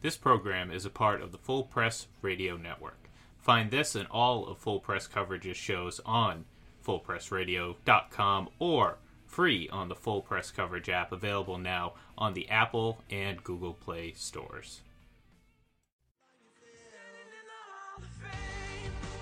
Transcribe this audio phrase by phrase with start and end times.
[0.00, 3.10] This program is a part of the Full Press Radio Network.
[3.36, 6.44] Find this and all of Full Press Coverage's shows on
[6.86, 13.42] fullpressradio.com or free on the Full Press Coverage app available now on the Apple and
[13.42, 14.82] Google Play stores.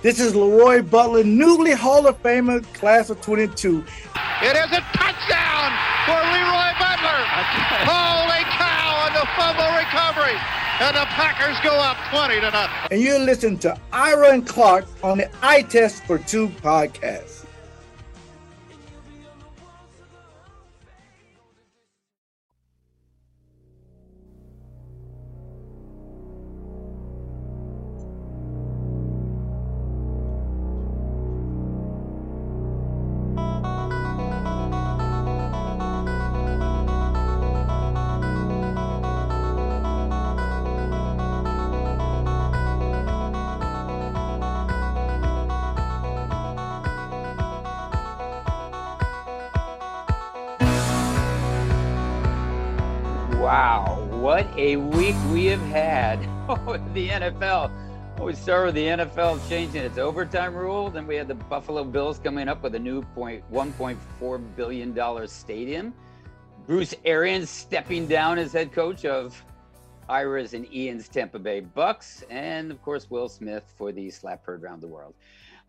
[0.03, 3.83] This is Leroy Butler, newly Hall of Famer, class of 22.
[4.43, 5.73] It is a touchdown
[6.05, 7.21] for Leroy Butler.
[7.89, 10.66] Holy cow, and the fumble recovery.
[10.79, 12.89] And the Packers go up 20 to nothing.
[12.91, 17.46] And you're listening to Ira and Clark on the Eye Test for Two podcast.
[56.07, 56.21] Had
[56.95, 57.73] the NFL.
[58.21, 60.89] We start with the NFL changing its overtime rule.
[60.89, 65.93] Then we had the Buffalo Bills coming up with a new point 1.4 billion stadium.
[66.65, 69.43] Bruce Arians stepping down as head coach of
[70.09, 72.23] Ira's and Ian's Tampa Bay Bucks.
[72.31, 75.15] And of course, Will Smith for the slap heard around the world.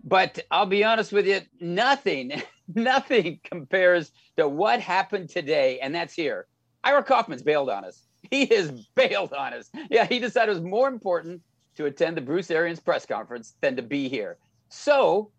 [0.03, 2.44] But I'll be honest with you, nothing,
[2.75, 5.79] nothing compares to what happened today.
[5.79, 6.45] And that's here.
[6.83, 8.06] Ira Kaufman's bailed on us.
[8.30, 9.70] He has bailed on us.
[9.89, 11.42] Yeah, he decided it was more important
[11.75, 14.38] to attend the Bruce Arians press conference than to be here.
[14.69, 15.31] So,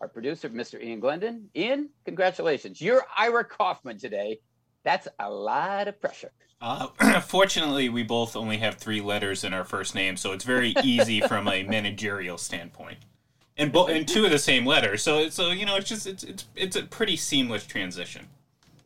[0.00, 0.82] our producer, Mr.
[0.82, 2.80] Ian Glendon, Ian, congratulations.
[2.80, 4.40] You're Ira Kaufman today.
[4.84, 6.32] That's a lot of pressure.
[6.60, 6.88] Uh,
[7.20, 11.20] fortunately, we both only have three letters in our first name, so it's very easy
[11.28, 12.98] from a managerial standpoint.
[13.56, 16.22] And, bo- and two of the same letters, so so you know it's just it's
[16.22, 18.28] it's it's a pretty seamless transition.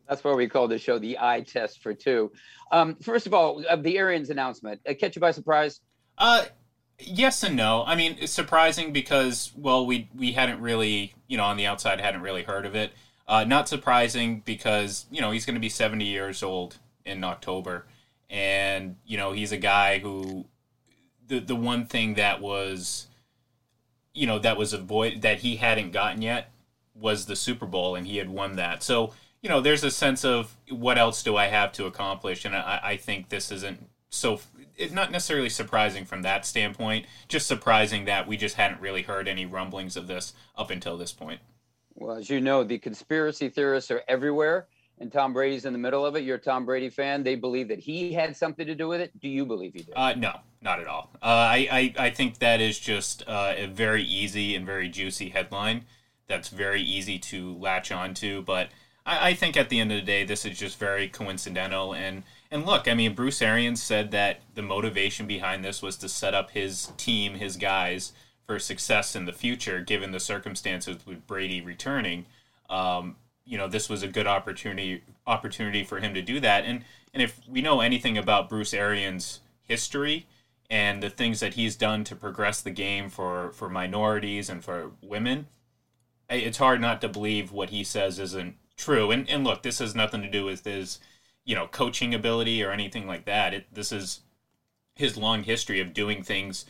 [0.07, 2.31] That's why we call the show the eye test for two.
[2.71, 5.81] Um, first of all, the Arians announcement, uh, catch you by surprise?
[6.17, 6.45] Uh,
[6.99, 7.83] yes and no.
[7.85, 11.99] I mean, it's surprising because well, we we hadn't really you know on the outside
[11.99, 12.93] hadn't really heard of it.
[13.27, 17.85] Uh, not surprising because you know he's going to be seventy years old in October,
[18.29, 20.45] and you know he's a guy who
[21.27, 23.07] the the one thing that was
[24.13, 26.51] you know that was avoid that he hadn't gotten yet
[26.95, 28.83] was the Super Bowl, and he had won that.
[28.83, 29.13] So
[29.43, 32.79] you know, there's a sense of what else do I have to accomplish, and I,
[32.81, 34.39] I think this isn't so.
[34.75, 37.05] It's not necessarily surprising from that standpoint.
[37.27, 41.11] Just surprising that we just hadn't really heard any rumblings of this up until this
[41.11, 41.41] point.
[41.93, 44.67] Well, as you know, the conspiracy theorists are everywhere,
[44.97, 46.23] and Tom Brady's in the middle of it.
[46.23, 47.21] You're a Tom Brady fan.
[47.21, 49.11] They believe that he had something to do with it.
[49.19, 49.93] Do you believe he did?
[49.93, 51.11] Uh, no, not at all.
[51.21, 55.29] Uh, I, I I think that is just uh, a very easy and very juicy
[55.29, 55.83] headline.
[56.27, 58.69] That's very easy to latch onto, but
[59.05, 61.93] I, I think at the end of the day, this is just very coincidental.
[61.93, 66.09] And and look, I mean, Bruce Arians said that the motivation behind this was to
[66.09, 68.13] set up his team, his guys,
[68.45, 72.25] for success in the future, given the circumstances with Brady returning.
[72.69, 73.15] Um,
[73.45, 76.65] you know, this was a good opportunity opportunity for him to do that.
[76.65, 80.27] And and if we know anything about Bruce Arians' history
[80.69, 84.91] and the things that he's done to progress the game for for minorities and for
[85.01, 85.47] women,
[86.29, 89.11] it's hard not to believe what he says isn't true.
[89.11, 90.99] And and look, this has nothing to do with his,
[91.45, 93.53] you know, coaching ability or anything like that.
[93.53, 94.21] It this is
[94.95, 96.65] his long history of doing things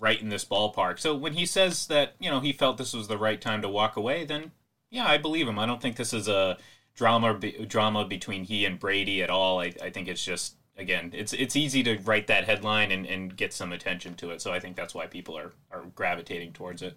[0.00, 0.98] right in this ballpark.
[0.98, 3.68] So when he says that, you know, he felt this was the right time to
[3.68, 4.52] walk away, then
[4.90, 5.58] yeah, I believe him.
[5.58, 6.58] I don't think this is a
[6.94, 9.60] drama drama between he and Brady at all.
[9.60, 13.36] I, I think it's just again, it's it's easy to write that headline and, and
[13.36, 14.40] get some attention to it.
[14.40, 16.96] So I think that's why people are, are gravitating towards it.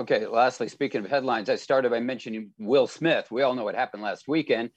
[0.00, 3.30] Okay, lastly, speaking of headlines, I started by mentioning Will Smith.
[3.30, 4.70] We all know what happened last weekend.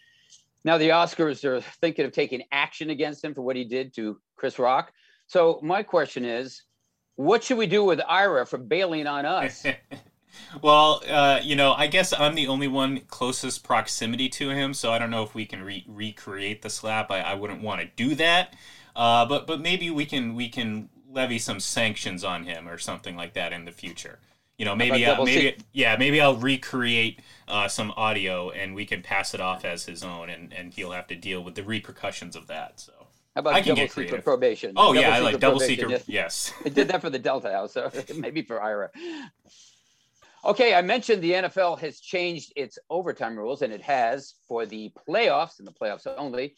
[0.63, 4.19] Now the Oscars are thinking of taking action against him for what he did to
[4.35, 4.91] Chris Rock.
[5.27, 6.63] So my question is,
[7.15, 9.65] what should we do with Ira for bailing on us?
[10.61, 14.91] well, uh, you know, I guess I'm the only one closest proximity to him, so
[14.91, 17.11] I don't know if we can re- recreate the slap.
[17.11, 18.53] I, I wouldn't want to do that,
[18.95, 23.15] uh, but but maybe we can we can levy some sanctions on him or something
[23.15, 24.19] like that in the future.
[24.57, 29.01] You know, maybe uh, maybe yeah, maybe I'll recreate uh, some audio and we can
[29.01, 32.35] pass it off as his own, and and he'll have to deal with the repercussions
[32.35, 32.79] of that.
[32.79, 32.93] So.
[33.35, 34.71] How about I double secret probation?
[34.77, 35.89] Oh double yeah, I like double secret.
[35.89, 36.53] Yes, yes.
[36.63, 38.89] I did that for the Delta House, so maybe for Ira.
[40.45, 44.89] Okay, I mentioned the NFL has changed its overtime rules, and it has for the
[45.07, 46.55] playoffs and the playoffs only.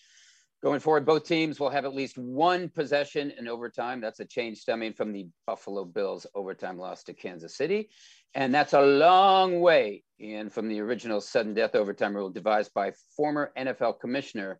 [0.63, 4.01] Going forward, both teams will have at least one possession in overtime.
[4.01, 7.89] That's a change stemming from the Buffalo Bills overtime loss to Kansas City.
[8.33, 12.93] And that's a long way in from the original sudden death overtime rule devised by
[13.15, 14.59] former NFL commissioner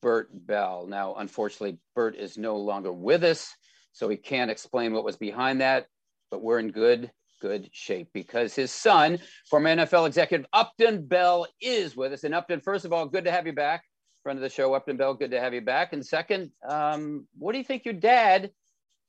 [0.00, 0.86] Bert Bell.
[0.86, 3.52] Now, unfortunately, Bert is no longer with us,
[3.90, 5.86] so he can't explain what was behind that,
[6.30, 7.10] but we're in good,
[7.40, 9.18] good shape because his son,
[9.50, 12.22] former NFL executive Upton Bell, is with us.
[12.22, 13.82] And Upton, first of all, good to have you back
[14.22, 15.14] friend of the show, Upton Bell.
[15.14, 15.92] Good to have you back.
[15.92, 18.52] And second, um, what do you think your dad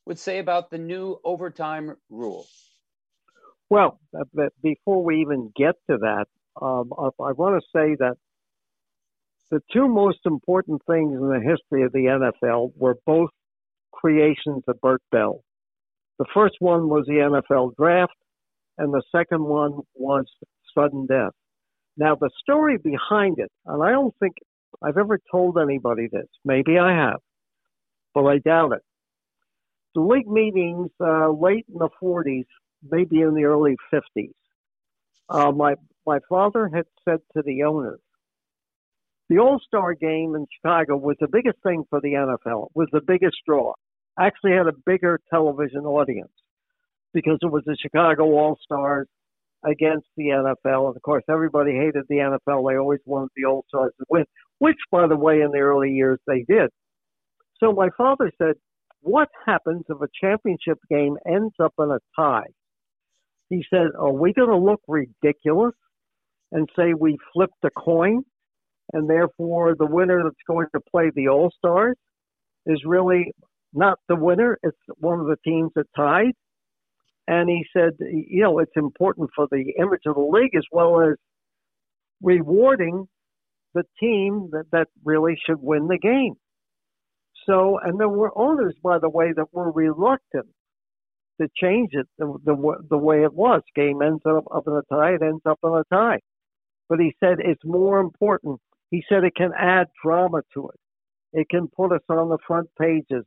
[0.05, 2.45] would say about the new overtime rule?
[3.69, 4.23] Well, uh,
[4.61, 6.25] before we even get to that,
[6.61, 8.15] um, I, I want to say that
[9.49, 13.29] the two most important things in the history of the NFL were both
[13.91, 15.41] creations of Bert Bell.
[16.19, 18.13] The first one was the NFL draft,
[18.77, 20.25] and the second one was
[20.75, 21.33] sudden death.
[21.97, 24.33] Now, the story behind it, and I don't think
[24.81, 26.27] I've ever told anybody this.
[26.43, 27.19] Maybe I have,
[28.13, 28.81] but I doubt it.
[29.95, 32.45] The league meetings uh, late in the 40s,
[32.89, 34.33] maybe in the early 50s.
[35.29, 35.75] Uh, my
[36.05, 38.01] my father had said to the owners,
[39.29, 42.67] the All Star game in Chicago was the biggest thing for the NFL.
[42.73, 43.73] Was the biggest draw.
[44.19, 46.31] Actually, had a bigger television audience
[47.13, 49.07] because it was the Chicago All Stars
[49.65, 50.87] against the NFL.
[50.87, 52.69] And of course, everybody hated the NFL.
[52.69, 54.25] They always wanted the All Stars to win,
[54.59, 56.69] which, by the way, in the early years they did.
[57.59, 58.55] So my father said,
[59.01, 62.47] What happens if a championship game ends up in a tie?
[63.49, 65.75] He said, Are we going to look ridiculous
[66.51, 68.23] and say we flipped a coin
[68.91, 71.95] and therefore the winner that's going to play the All Stars
[72.65, 73.33] is really
[73.73, 74.57] not the winner?
[74.63, 76.33] It's one of the teams that tied.
[77.27, 81.01] And he said, you know, it's important for the image of the league as well
[81.01, 81.15] as
[82.21, 83.07] rewarding
[83.73, 86.33] the team that, that really should win the game.
[87.45, 90.47] So, and there were owners, by the way, that were reluctant
[91.41, 93.61] to change it the, the, the way it was.
[93.75, 96.19] Game ends up, up in a tie, it ends up in a tie.
[96.89, 98.59] But he said it's more important.
[98.91, 101.39] He said it can add drama to it.
[101.39, 103.25] It can put us on the front pages.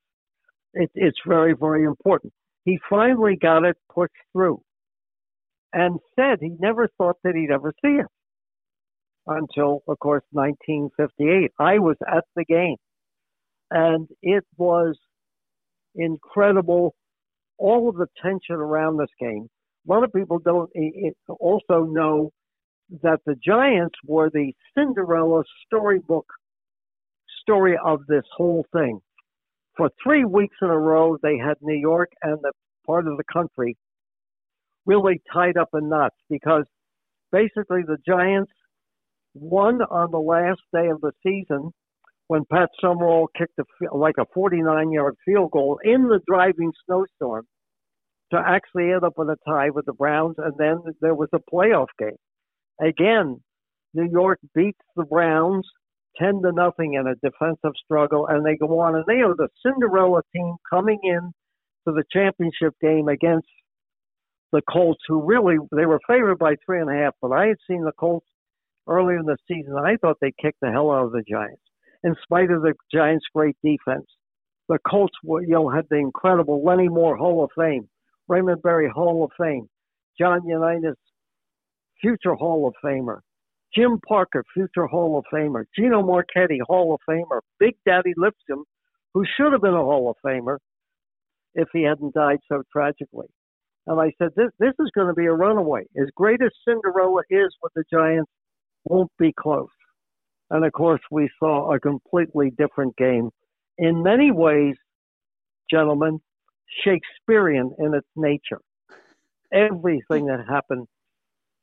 [0.75, 2.33] It, it's very, very important
[2.67, 4.61] he finally got it pushed through
[5.73, 8.07] and said he never thought that he'd ever see it
[9.27, 11.53] until, of course, 1958.
[11.59, 12.77] I was at the game
[13.71, 14.99] and it was
[15.95, 16.95] incredible.
[17.57, 19.49] All of the tension around this game.
[19.89, 20.71] A lot of people don't
[21.39, 22.31] also know
[23.03, 26.27] that the Giants were the Cinderella storybook
[27.43, 29.01] story of this whole thing
[29.77, 32.53] for three weeks in a row, they had New York and the
[32.87, 33.77] part of the country
[34.87, 36.65] really tied up in knots because
[37.33, 38.53] basically the Giants
[39.35, 41.73] won on the last day of the season
[42.29, 47.47] when Pat Summerall kicked a, like a 49 yard field goal in the driving snowstorm
[48.33, 51.39] to actually end up with a tie with the Browns, and then there was a
[51.53, 52.17] playoff game.
[52.81, 53.41] Again,
[53.95, 55.67] New York beats the Browns
[56.19, 59.49] 10 to nothing in a defensive struggle, and they go on, and they are the
[59.65, 61.33] Cinderella team coming in
[61.87, 63.49] to the championship game against
[64.53, 67.15] the Colts, who really they were favored by three and a half.
[67.21, 68.27] But I had seen the Colts
[68.87, 69.77] earlier in the season.
[69.77, 71.63] And I thought they kicked the hell out of the Giants,
[72.05, 74.07] in spite of the Giants' great defense.
[74.69, 77.89] The Colts, were, you know, had the incredible Lenny Moore Hall of Fame,
[78.29, 79.69] Raymond Berry Hall of Fame,
[80.19, 80.97] John Unitas,
[82.01, 83.21] future Hall of Famer,
[83.75, 88.65] Jim Parker, future Hall of Famer, Gino Marchetti, Hall of Famer, Big Daddy Lipscomb,
[89.13, 90.59] who should have been a Hall of Famer
[91.55, 93.27] if he hadn't died so tragically.
[93.87, 95.85] And I said, this, this is going to be a runaway.
[96.01, 98.31] As great as Cinderella is with the Giants,
[98.85, 99.69] won't be close.
[100.51, 103.31] And of course, we saw a completely different game.
[103.79, 104.75] In many ways,
[105.71, 106.21] gentlemen,
[106.85, 108.61] Shakespearean in its nature.
[109.53, 110.87] Everything that happened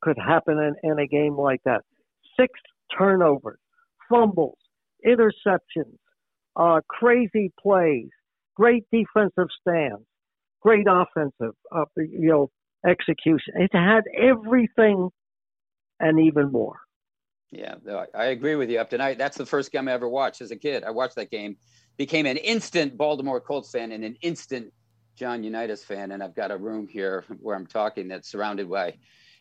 [0.02, 1.82] could happen in, in a game like that
[2.40, 2.52] six
[2.98, 3.60] turnovers,
[4.10, 4.58] fumbles,
[5.06, 5.98] interceptions,
[6.56, 8.10] uh, crazy plays,
[8.56, 10.04] great defensive stands,
[10.62, 12.50] great offensive, uh, you know,
[12.88, 13.54] execution.
[13.56, 15.10] It had everything
[16.00, 16.78] and even more.
[17.52, 17.76] Yeah,
[18.16, 19.00] I agree with you, Upton.
[19.00, 20.84] I, that's the first game I ever watched as a kid.
[20.84, 21.56] I watched that game,
[21.98, 24.74] became an instant Baltimore Colts fan and an instant
[25.16, 26.12] John Unitas fan.
[26.12, 28.96] And I've got a room here where I'm talking that's surrounded by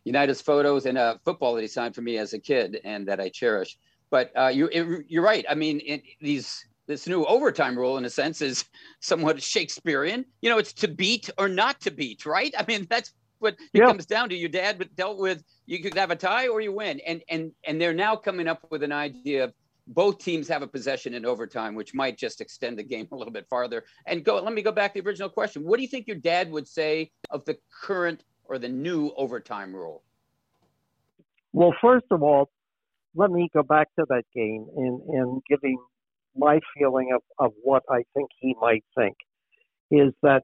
[0.05, 3.21] Unitas photos and a football that he signed for me as a kid and that
[3.21, 3.79] I cherish.
[4.11, 5.45] But uh, you, it, you're right.
[5.49, 8.65] I mean, it, these this new overtime rule, in a sense, is
[9.01, 10.25] somewhat Shakespearean.
[10.41, 12.55] You know, it's to beat or not to beat, right?
[12.59, 13.87] I mean, that's what it yeah.
[13.87, 14.37] comes down to.
[14.37, 17.81] Your dad dealt with you could have a tie or you win, and and and
[17.81, 19.55] they're now coming up with an idea of
[19.89, 23.33] both teams have a possession in overtime, which might just extend the game a little
[23.33, 23.85] bit farther.
[24.07, 25.65] And go, let me go back to the original question.
[25.65, 29.75] What do you think your dad would say of the current or the new overtime
[29.75, 30.03] rule?
[31.53, 32.51] Well, first of all,
[33.15, 35.79] let me go back to that game and, and giving
[36.35, 39.17] my feeling of, of what I think he might think
[39.91, 40.43] is that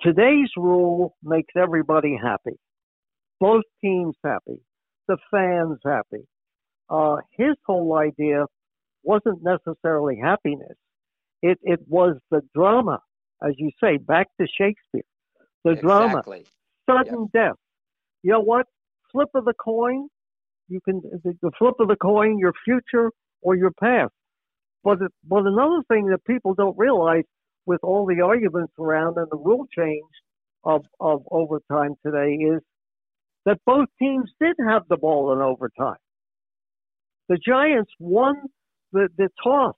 [0.00, 2.56] today's rule makes everybody happy.
[3.40, 4.60] Both teams happy.
[5.08, 6.24] The fans happy.
[6.88, 8.44] Uh, his whole idea
[9.02, 10.76] wasn't necessarily happiness.
[11.42, 13.00] It, it was the drama,
[13.42, 15.02] as you say, back to Shakespeare.
[15.64, 15.88] The exactly.
[15.88, 16.22] drama,
[16.88, 17.48] sudden yep.
[17.48, 17.56] death.
[18.22, 18.66] You know what?
[19.12, 20.08] Flip of the coin,
[20.68, 23.10] you can the, the flip of the coin, your future
[23.42, 24.12] or your past.
[24.84, 27.24] But but another thing that people don't realize
[27.66, 30.02] with all the arguments around and the rule change
[30.64, 32.60] of of overtime today is
[33.46, 35.96] that both teams did have the ball in overtime.
[37.28, 38.34] The Giants won
[38.92, 39.74] the, the toss,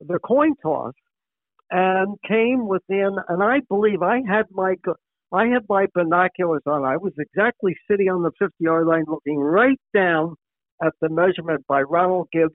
[0.00, 0.94] the coin toss,
[1.70, 3.16] and came within.
[3.28, 4.74] And I believe I had my
[5.32, 6.84] I had my binoculars on.
[6.84, 10.34] I was exactly sitting on the 50 yard line looking right down
[10.82, 12.54] at the measurement by Ronald Gibbs,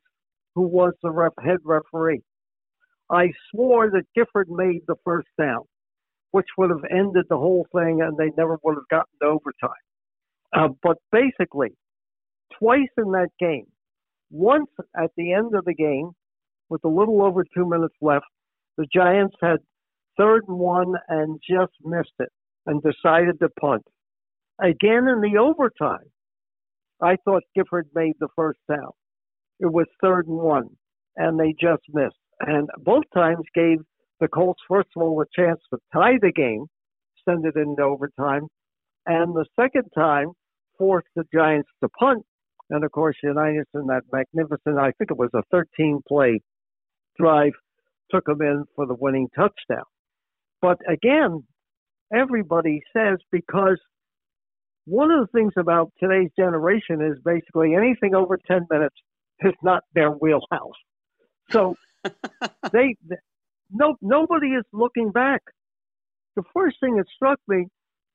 [0.55, 2.21] who was the ref, head referee.
[3.09, 5.61] I swore that Gifford made the first down,
[6.31, 9.69] which would have ended the whole thing and they never would have gotten to overtime.
[10.53, 11.69] Uh, but basically,
[12.59, 13.67] twice in that game,
[14.31, 16.11] once at the end of the game,
[16.67, 18.25] with a little over two minutes left,
[18.77, 19.57] the Giants had
[20.17, 22.29] third and one and just missed it
[22.65, 23.83] and decided to punt.
[24.59, 26.09] Again in the overtime,
[27.01, 28.91] I thought Gifford made the first down.
[29.59, 30.69] It was third and one,
[31.17, 32.15] and they just missed.
[32.39, 33.79] And both times gave
[34.19, 36.65] the Colts, first of all, a chance to tie the game,
[37.27, 38.47] send it into overtime,
[39.05, 40.31] and the second time
[40.77, 42.23] forced the Giants to punt.
[42.69, 46.39] And of course, Unitas in that magnificent, I think it was a 13 play
[47.19, 47.53] drive,
[48.09, 49.85] took them in for the winning touchdown.
[50.61, 51.43] But again,
[52.13, 53.79] everybody says because
[54.85, 58.95] one of the things about today's generation is basically anything over 10 minutes
[59.41, 60.75] is not their wheelhouse.
[61.51, 61.75] So
[62.71, 62.95] they,
[63.71, 65.41] no, nobody is looking back.
[66.35, 67.65] The first thing that struck me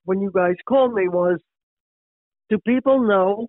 [0.05, 1.39] when you guys called me was,
[2.49, 3.47] do people know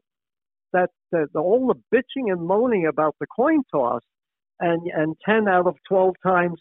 [0.73, 4.03] that the, the, all the bitching and moaning about the coin toss
[4.61, 6.59] and, and 10 out of 12 times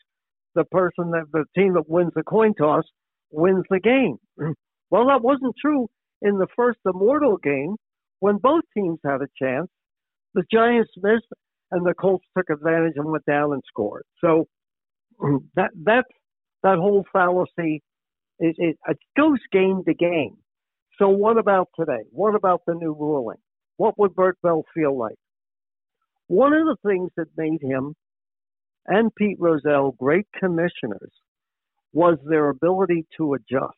[0.55, 2.83] the person that the team that wins the coin toss
[3.31, 4.17] wins the game.
[4.89, 5.87] Well, that wasn't true
[6.21, 7.77] in the first immortal game
[8.19, 9.69] when both teams had a chance.
[10.33, 11.27] The Giants missed,
[11.71, 14.03] and the Colts took advantage and went down and scored.
[14.19, 14.47] So
[15.55, 16.03] that that
[16.63, 17.81] that whole fallacy
[18.39, 20.35] it, it, it goes game to game.
[20.97, 22.03] So what about today?
[22.11, 23.37] What about the new ruling?
[23.77, 25.15] What would Bert Bell feel like?
[26.27, 27.95] One of the things that made him
[28.87, 31.11] and Pete Rozelle great commissioners
[31.93, 33.77] was their ability to adjust.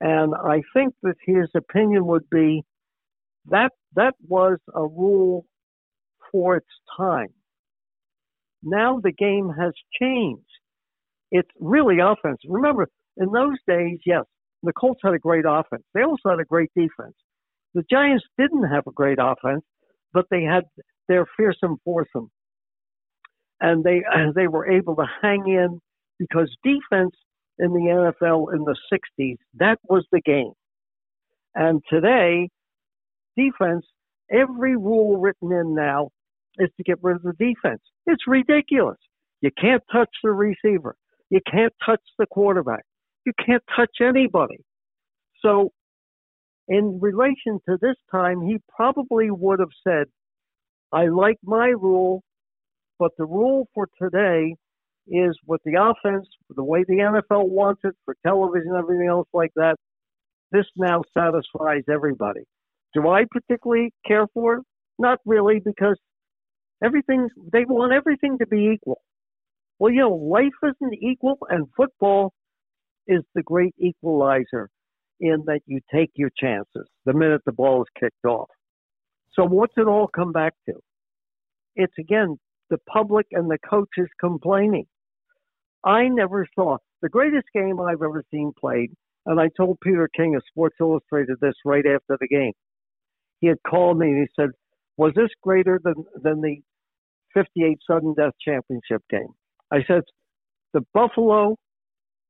[0.00, 2.62] And I think that his opinion would be
[3.50, 5.44] that that was a rule
[6.30, 6.66] for its
[6.96, 7.32] time.
[8.62, 10.42] Now the game has changed.
[11.30, 12.38] It's really offense.
[12.48, 14.24] Remember, in those days, yes,
[14.62, 15.82] the Colts had a great offense.
[15.94, 17.14] They also had a great defense.
[17.74, 19.62] The Giants didn't have a great offense,
[20.12, 20.64] but they had
[21.08, 22.30] their fearsome foursome,
[23.60, 24.02] and they
[24.34, 25.80] they were able to hang in
[26.28, 27.14] because defense
[27.58, 30.52] in the NFL in the 60s, that was the game.
[31.54, 32.48] And today,
[33.36, 33.84] defense,
[34.30, 36.10] every rule written in now
[36.58, 37.80] is to get rid of the defense.
[38.06, 38.98] It's ridiculous.
[39.40, 40.94] You can't touch the receiver.
[41.30, 42.84] You can't touch the quarterback.
[43.26, 44.58] You can't touch anybody.
[45.40, 45.70] So,
[46.68, 50.06] in relation to this time, he probably would have said,
[50.92, 52.22] I like my rule,
[52.98, 54.56] but the rule for today
[55.08, 59.52] is with the offense, the way the NFL wants it for television, everything else like
[59.56, 59.76] that.
[60.50, 62.42] This now satisfies everybody.
[62.94, 64.62] Do I particularly care for it?
[64.98, 65.98] Not really, because
[66.84, 69.00] everything they want everything to be equal.
[69.78, 72.32] Well, you know, life isn't equal, and football
[73.06, 74.68] is the great equalizer
[75.20, 78.48] in that you take your chances the minute the ball is kicked off.
[79.34, 80.74] So, what's it all come back to?
[81.74, 82.36] It's again
[82.70, 84.86] the public and the coaches complaining.
[85.84, 88.92] I never saw the greatest game I've ever seen played,
[89.26, 92.52] and I told Peter King of Sports Illustrated this right after the game.
[93.40, 94.50] He had called me and he said,
[94.96, 96.62] "Was this greater than than the
[97.34, 99.34] 58 sudden death championship game?"
[99.72, 100.02] I said,
[100.74, 101.56] "The Buffalo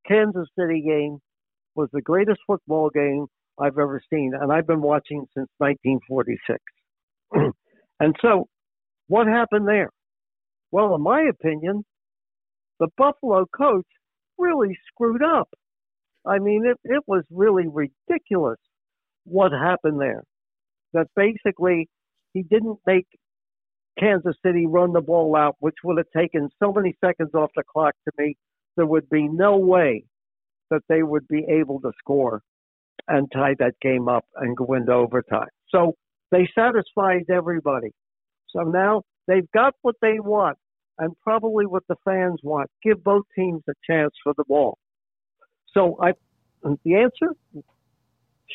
[0.06, 1.18] Kansas City game
[1.76, 3.26] was the greatest football game
[3.58, 6.60] I've ever seen, and I've been watching since 1946."
[8.00, 8.48] and so
[9.08, 9.90] What happened there?
[10.72, 11.84] Well, in my opinion,
[12.82, 13.86] the Buffalo coach
[14.38, 15.48] really screwed up.
[16.26, 18.58] I mean, it, it was really ridiculous
[19.22, 20.24] what happened there.
[20.92, 21.88] That basically
[22.34, 23.06] he didn't make
[24.00, 27.62] Kansas City run the ball out, which would have taken so many seconds off the
[27.62, 28.36] clock to me.
[28.76, 30.04] There would be no way
[30.70, 32.42] that they would be able to score
[33.06, 35.48] and tie that game up and go into overtime.
[35.68, 35.94] So
[36.32, 37.92] they satisfied everybody.
[38.48, 40.58] So now they've got what they want
[41.02, 42.70] and probably what the fans want.
[42.80, 44.78] Give both teams a chance for the ball.
[45.74, 46.12] So I,
[46.84, 47.34] the answer,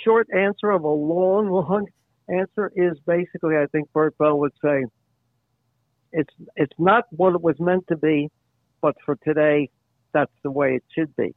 [0.06, 1.88] short answer of a long, long
[2.30, 4.86] answer is basically, I think Bert Bell would say,
[6.14, 8.30] it's it's not what it was meant to be,
[8.82, 9.70] but for today,
[10.14, 11.36] that's the way it should be.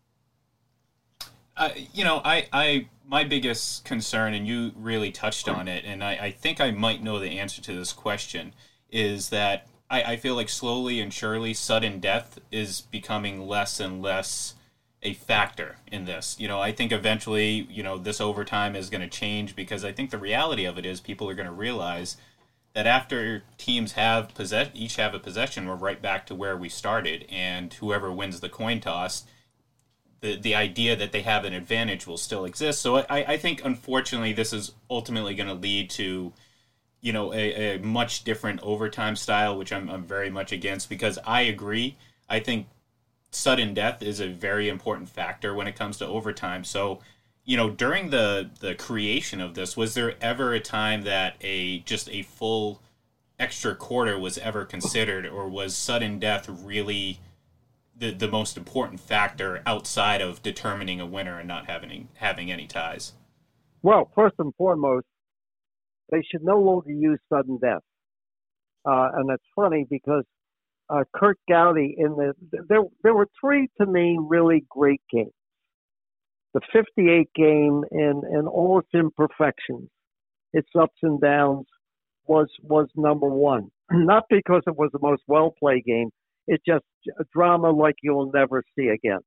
[1.57, 6.05] Uh, you know, I, I, my biggest concern, and you really touched on it, and
[6.05, 8.55] I, I think I might know the answer to this question,
[8.93, 14.01] is that I, I feel like slowly and surely sudden death is becoming less and
[14.01, 14.55] less
[15.03, 16.37] a factor in this.
[16.39, 19.93] You know, I think eventually, you know, this overtime is going to change because I
[19.93, 22.17] think the reality of it is people are going to realize
[22.75, 26.69] that after teams have possess each have a possession, we're right back to where we
[26.69, 29.25] started, and whoever wins the coin toss,
[30.21, 32.81] the the idea that they have an advantage will still exist.
[32.81, 36.33] So I, I think unfortunately this is ultimately going to lead to
[37.01, 41.19] you know a, a much different overtime style, which I'm, I'm very much against because
[41.27, 41.97] I agree.
[42.29, 42.69] I think
[43.31, 46.65] sudden death is a very important factor when it comes to overtime.
[46.65, 47.01] So,
[47.45, 51.81] you know, during the the creation of this, was there ever a time that a
[51.81, 52.83] just a full
[53.39, 57.21] extra quarter was ever considered, or was sudden death really
[57.97, 62.67] the the most important factor outside of determining a winner and not having having any
[62.67, 63.13] ties?
[63.83, 65.07] Well, first and foremost,
[66.11, 67.83] they should no longer use sudden death.
[68.85, 70.25] Uh, and it's funny because
[70.89, 72.35] uh, Curt Gowdy in the
[72.69, 75.33] there there were three to me really great games.
[76.55, 79.89] The 58 game in in all its imperfections,
[80.53, 81.67] its ups and downs,
[82.27, 83.71] was was number one.
[83.91, 86.11] Not because it was the most well played game.
[86.47, 86.85] It just
[87.33, 89.21] drama like you'll never see again.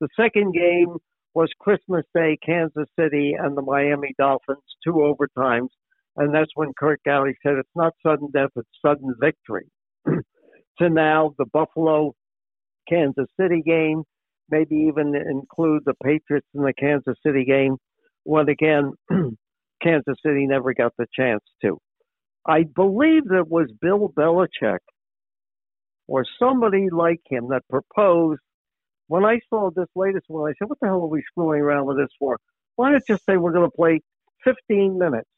[0.00, 0.96] The second game
[1.34, 5.68] was Christmas Day, Kansas City and the Miami Dolphins, two overtimes
[6.16, 9.66] and that's when Curt Gowdy said it's not sudden death, it's sudden victory.
[10.06, 12.12] to now the Buffalo
[12.88, 14.02] Kansas City game,
[14.50, 17.76] maybe even include the Patriots in the Kansas City game,
[18.24, 18.92] when again
[19.82, 21.78] Kansas City never got the chance to.
[22.46, 24.78] I believe it was Bill Belichick
[26.08, 28.40] or somebody like him that proposed.
[29.06, 31.86] When I saw this latest one, I said, "What the hell are we screwing around
[31.86, 32.38] with this for?
[32.76, 34.00] Why not just say we're going to play
[34.44, 35.28] 15 minutes?"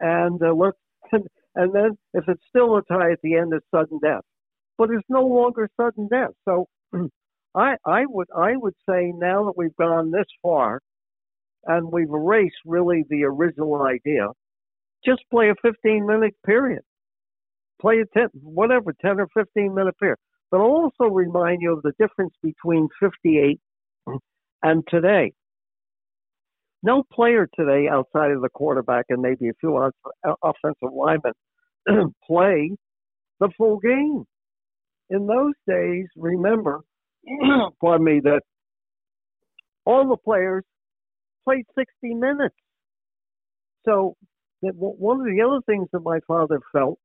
[0.00, 0.76] And uh, look,
[1.12, 4.22] and then if it's still a tie at the end, it's sudden death.
[4.78, 6.32] But it's no longer sudden death.
[6.46, 6.66] So
[7.54, 10.80] I I would I would say now that we've gone this far,
[11.64, 14.28] and we've erased really the original idea,
[15.04, 16.82] just play a 15 minute period.
[17.80, 20.18] Play a 10, whatever, 10 or 15 minute period.
[20.50, 23.60] But I'll also remind you of the difference between 58
[24.62, 25.32] and today.
[26.86, 29.76] No player today outside of the quarterback and maybe a few
[30.24, 31.32] offensive linemen
[32.24, 32.70] play
[33.40, 34.24] the full game.
[35.10, 36.82] In those days, remember,
[37.80, 38.42] pardon me, that
[39.84, 40.62] all the players
[41.44, 42.54] played 60 minutes.
[43.84, 44.14] So
[44.60, 47.00] one of the other things that my father felt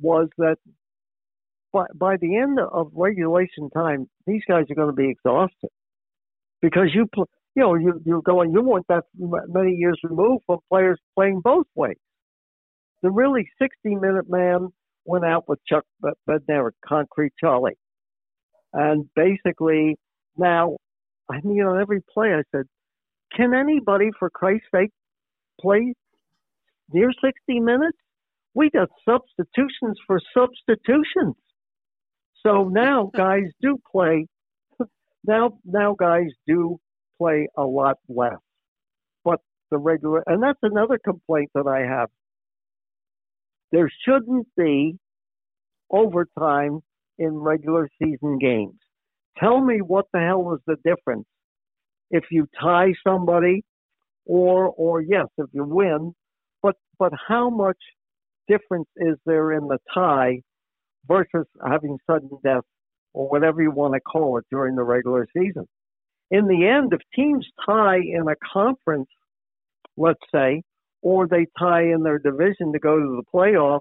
[0.00, 0.56] was that
[1.72, 5.70] by, by the end of regulation time, these guys are going to be exhausted
[6.60, 7.06] because you
[7.58, 11.66] you know, you, you're going, you weren't that many years removed from players playing both
[11.74, 11.96] ways.
[13.02, 14.68] The really 60 minute man
[15.04, 15.84] went out with Chuck
[16.28, 17.76] Bednarik, Concrete Charlie.
[18.72, 19.96] And basically,
[20.36, 20.76] now,
[21.28, 22.66] I mean, on every play, I said,
[23.36, 24.92] can anybody, for Christ's sake,
[25.60, 25.94] play
[26.92, 27.98] near 60 minutes?
[28.54, 31.34] We got substitutions for substitutions.
[32.46, 34.28] So now guys do play.
[35.26, 36.78] Now, now guys do
[37.18, 38.38] play a lot less.
[39.24, 42.08] But the regular, and that's another complaint that I have.
[43.72, 44.96] There shouldn't be
[45.90, 46.80] overtime
[47.18, 48.78] in regular season games.
[49.38, 51.26] Tell me what the hell is the difference
[52.10, 53.62] if you tie somebody
[54.24, 56.14] or or yes, if you win,
[56.62, 57.78] but but how much
[58.48, 60.40] difference is there in the tie
[61.06, 62.64] versus having sudden death
[63.12, 65.66] or whatever you want to call it during the regular season?
[66.30, 69.08] In the end, if teams tie in a conference,
[69.96, 70.62] let's say,
[71.02, 73.80] or they tie in their division to go to the playoffs,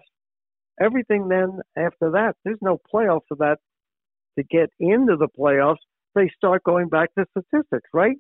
[0.80, 3.58] everything then after that, there's no playoff for that
[4.38, 5.78] to get into the playoffs.
[6.16, 8.18] They start going back to statistics, right?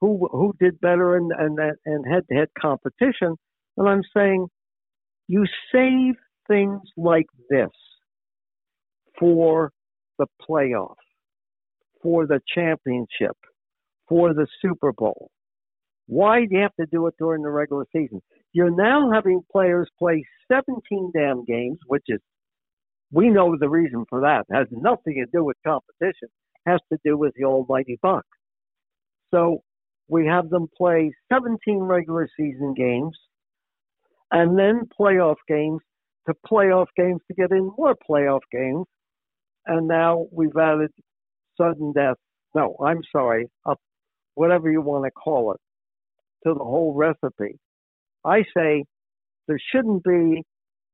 [0.00, 3.36] Who who did better in and head to head competition?
[3.76, 4.48] And I'm saying,
[5.28, 6.14] you save
[6.46, 7.70] things like this
[9.18, 9.72] for
[10.18, 10.96] the playoff,
[12.02, 13.36] for the championship,
[14.08, 15.30] for the Super Bowl.
[16.06, 18.22] Why do you have to do it during the regular season?
[18.52, 22.20] You're now having players play 17 damn games, which is,
[23.12, 24.46] we know the reason for that.
[24.48, 26.28] It has nothing to do with competition.
[26.66, 28.24] It has to do with the almighty buck.
[29.34, 29.62] So
[30.08, 33.16] we have them play 17 regular season games
[34.30, 35.80] and then playoff games
[36.26, 38.86] to playoff games to get in more playoff games.
[39.66, 40.90] And now we've added
[41.60, 42.16] sudden death.
[42.54, 43.78] No, I'm sorry, up,
[44.38, 45.60] whatever you want to call it,
[46.46, 47.58] to the whole recipe.
[48.24, 48.84] I say
[49.46, 50.42] there shouldn't be.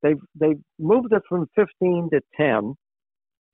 [0.02, 2.74] They've they've moved it from 15 to 10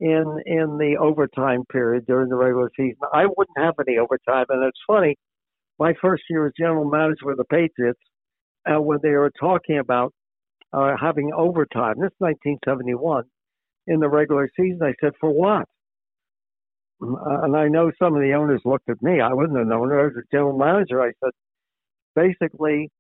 [0.01, 2.99] in in the overtime period during the regular season.
[3.13, 5.17] I wouldn't have any overtime, and it's funny.
[5.79, 8.01] My first year as general manager with the Patriots,
[8.71, 10.13] uh, when they were talking about
[10.73, 13.25] uh, having overtime, this is 1971,
[13.87, 15.67] in the regular season, I said, for what?
[17.03, 19.21] Uh, and I know some of the owners looked at me.
[19.21, 20.01] I wasn't an owner.
[20.01, 21.33] I was a general manager, I said,
[22.15, 22.91] basically,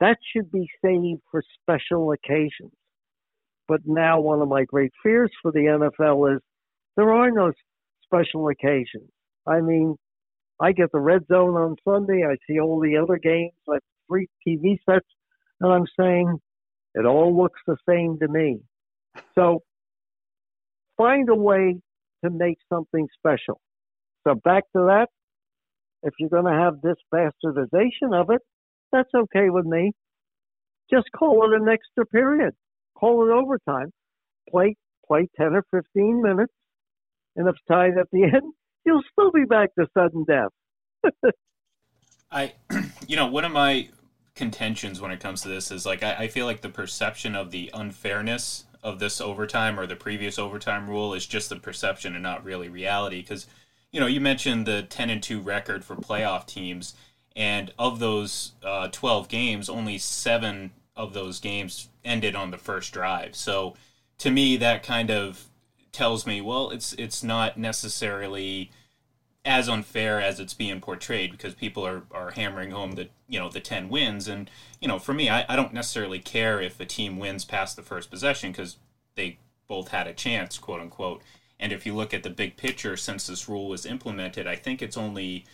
[0.00, 2.72] that should be saved for special occasions.
[3.68, 6.42] But now, one of my great fears for the NFL is
[6.96, 7.52] there are no
[8.04, 9.10] special occasions.
[9.46, 9.96] I mean,
[10.60, 12.24] I get the red zone on Sunday.
[12.24, 13.52] I see all the other games.
[13.68, 15.06] I have three TV sets,
[15.60, 16.38] and I'm saying
[16.94, 18.60] it all looks the same to me.
[19.34, 19.62] So
[20.96, 21.80] find a way
[22.24, 23.60] to make something special.
[24.26, 25.06] So back to that.
[26.02, 28.40] If you're going to have this bastardization of it,
[28.92, 29.92] that's okay with me.
[30.90, 32.54] Just call it an extra period.
[32.98, 33.90] Call it overtime.
[34.50, 36.52] Play play ten or fifteen minutes,
[37.36, 38.52] and if tied at the end,
[38.84, 41.12] you'll still be back to sudden death.
[42.30, 42.52] I,
[43.08, 43.88] you know, one of my
[44.34, 47.50] contentions when it comes to this is like I, I feel like the perception of
[47.50, 52.22] the unfairness of this overtime or the previous overtime rule is just the perception and
[52.22, 53.22] not really reality.
[53.22, 53.46] Because
[53.90, 56.94] you know you mentioned the 10 and 2 record for playoff teams
[57.34, 62.92] and of those uh, 12 games only seven of those games ended on the first
[62.92, 63.34] drive.
[63.34, 63.74] So
[64.18, 65.44] to me that kind of
[65.90, 68.70] tells me well it's it's not necessarily
[69.44, 73.48] as unfair as it's being portrayed because people are, are hammering home the you know
[73.48, 74.26] the 10 wins.
[74.26, 77.76] And you know for me I, I don't necessarily care if a team wins past
[77.76, 78.78] the first possession because
[79.16, 81.22] they both had a chance quote unquote.
[81.60, 84.80] And if you look at the big picture since this rule was implemented I think
[84.80, 85.44] it's only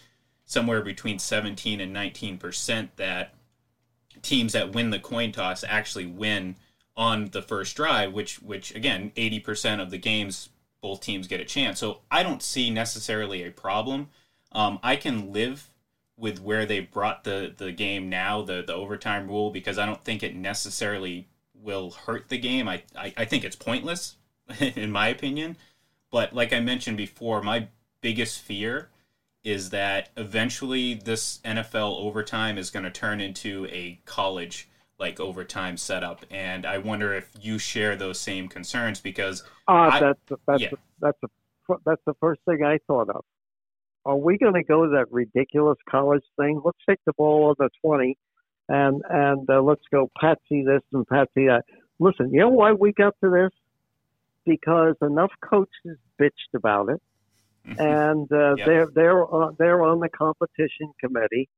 [0.45, 3.35] somewhere between 17 and 19 percent that
[4.23, 6.55] teams that win the coin toss actually win
[6.97, 10.51] on the first drive which which again 80 percent of the games
[10.81, 11.79] both teams get a chance.
[11.79, 14.09] So I don't see necessarily a problem.
[14.53, 15.71] Um, I can live
[16.17, 20.03] with where they brought the, the game now, the, the overtime rule, because I don't
[20.03, 22.69] think it necessarily will hurt the game.
[22.69, 24.17] I, I, I think it's pointless,
[24.61, 25.57] in my opinion.
[26.11, 27.69] But like I mentioned before, my
[28.01, 28.91] biggest fear
[29.45, 34.69] is that eventually this NFL overtime is going to turn into a college
[35.01, 40.41] like overtime setup, and I wonder if you share those same concerns because uh, that's
[40.47, 40.69] that's yeah.
[41.01, 43.25] that's a, that's the first thing I thought of.
[44.05, 46.61] Are we going to go to that ridiculous college thing?
[46.65, 48.19] Let's take the ball on the twenty,
[48.69, 51.63] and and uh, let's go patsy this and patsy that.
[51.99, 53.51] Listen, you know why we got to this?
[54.45, 57.01] Because enough coaches bitched about it,
[57.79, 58.67] and uh, yep.
[58.67, 61.49] they're they're uh, they're on the competition committee.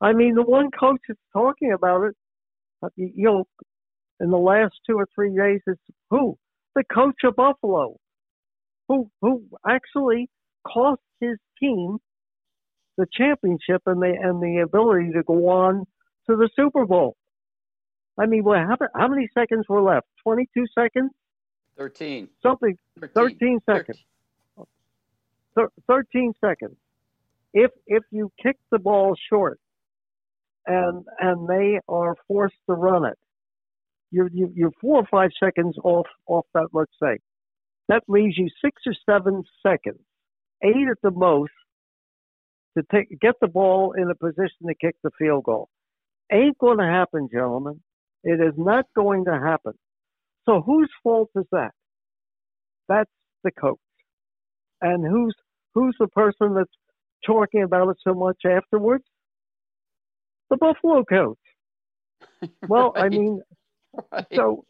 [0.00, 2.16] I mean, the one coach is talking about it
[2.82, 3.44] Uh, you know,
[4.20, 6.38] in the last two or three days, it's who?
[6.74, 7.96] The coach of Buffalo,
[8.88, 10.28] who who actually
[10.66, 11.98] cost his team
[12.96, 15.86] the championship and the and the ability to go on
[16.28, 17.16] to the Super Bowl.
[18.18, 18.90] I mean, what happened?
[18.94, 20.06] how many seconds were left?
[20.22, 21.12] Twenty two seconds.
[21.76, 22.28] Thirteen.
[22.42, 22.76] Something.
[23.14, 23.98] Thirteen, 13 seconds.
[25.54, 25.68] 13.
[25.86, 26.76] 13 seconds.
[27.52, 29.58] If if you kick the ball short
[30.66, 33.18] and and they are forced to run it.
[34.10, 36.68] You're you're four or five seconds off off that.
[36.72, 37.18] Let's say
[37.88, 40.00] that leaves you six or seven seconds,
[40.62, 41.52] eight at the most,
[42.76, 45.68] to take get the ball in a position to kick the field goal.
[46.32, 47.80] Ain't going to happen, gentlemen.
[48.24, 49.74] It is not going to happen.
[50.46, 51.70] So whose fault is that?
[52.88, 53.10] That's
[53.44, 53.78] the coach.
[54.80, 55.34] And who's
[55.74, 56.70] who's the person that's
[57.26, 59.04] talking about it so much afterwards?
[60.50, 61.38] The Buffalo coach.
[62.68, 63.04] Well, right.
[63.04, 63.40] I mean,
[64.12, 64.26] right.
[64.34, 64.64] so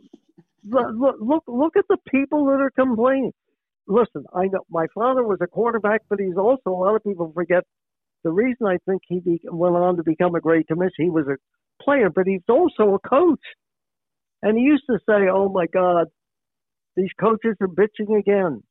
[0.68, 3.32] look, look, look at the people that are complaining.
[3.88, 7.32] Listen, I know my father was a quarterback, but he's also a lot of people
[7.34, 7.64] forget
[8.24, 10.92] the reason I think he be, went on to become a great commissioner.
[10.98, 11.36] He was a
[11.82, 13.40] player, but he's also a coach.
[14.42, 16.08] And he used to say, "Oh my God,
[16.96, 18.62] these coaches are bitching again.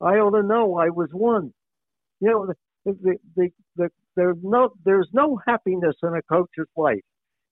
[0.00, 1.52] I ought to know I was one."
[2.20, 7.02] You know, the the the, the there's no there's no happiness in a coach's life.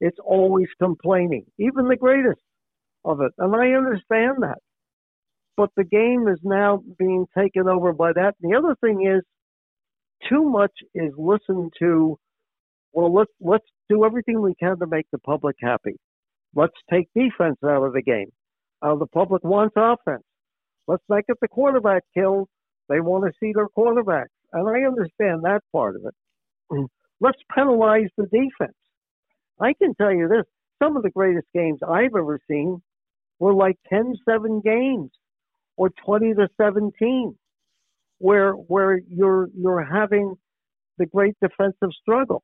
[0.00, 2.40] It's always complaining, even the greatest
[3.04, 3.32] of it.
[3.38, 4.58] And I understand that.
[5.56, 8.34] But the game is now being taken over by that.
[8.42, 9.22] And the other thing is,
[10.28, 12.18] too much is listened to.
[12.92, 15.96] Well, let's let's do everything we can to make the public happy.
[16.54, 18.30] Let's take defense out of the game.
[18.82, 20.24] Uh, the public wants offense.
[20.86, 22.48] Let's make it the quarterback kill.
[22.88, 26.86] They want to see their quarterback, and I understand that part of it.
[27.20, 28.76] Let's penalize the defense.
[29.60, 30.44] I can tell you this:
[30.82, 32.82] some of the greatest games I've ever seen
[33.38, 35.10] were like 10-7 games
[35.76, 37.36] or 20 to 17
[38.18, 40.34] where where you're you're having
[40.98, 42.42] the great defensive struggle.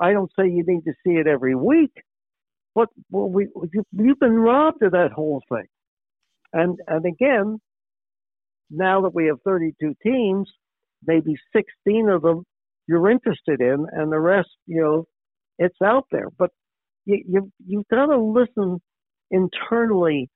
[0.00, 1.92] I don't say you need to see it every week,
[2.74, 5.66] but well, we you, you've been robbed of that whole thing.
[6.54, 7.60] And and again,
[8.70, 10.50] now that we have 32 teams,
[11.06, 12.44] maybe 16 of them
[12.86, 15.04] you're interested in, and the rest, you know,
[15.58, 16.28] it's out there.
[16.36, 16.50] But
[17.04, 18.80] you, you you've got to listen
[19.30, 20.28] internally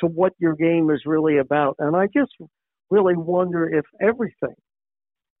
[0.00, 1.76] to what your game is really about.
[1.78, 2.32] And I just
[2.90, 4.54] really wonder if everything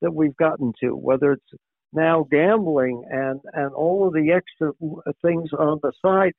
[0.02, 1.60] that we've gotten to, whether it's
[1.92, 4.72] now gambling and, and all of the extra
[5.24, 6.32] things on the side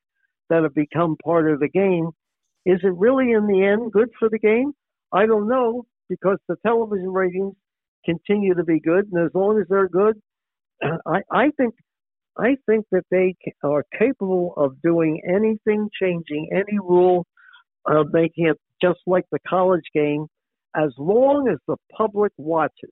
[0.48, 2.10] that have become part of the game,
[2.66, 4.72] is it really in the end good for the game?
[5.12, 7.54] I don't know because the television ratings
[8.04, 10.20] continue to be good, and as long as they're good,
[10.82, 11.74] I, I think
[12.38, 17.26] I think that they are capable of doing anything, changing any rule,
[17.90, 20.26] uh, making it just like the college game,
[20.74, 22.90] as long as the public watches.